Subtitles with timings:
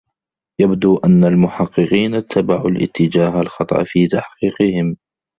[0.61, 4.95] يبدو أنّ المحقّقين اتّبعوا الاتّجاه الخطأ في تحقيقهم.